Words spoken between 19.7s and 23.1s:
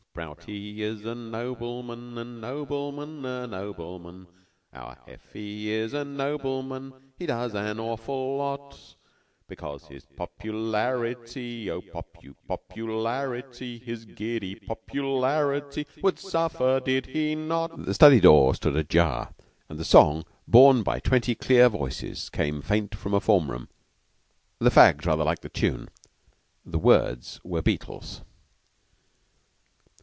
the song, borne by twenty clear voices, came faint